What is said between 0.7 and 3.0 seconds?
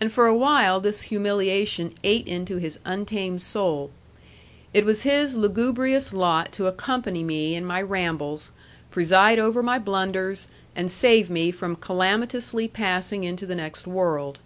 this humiliation ate into his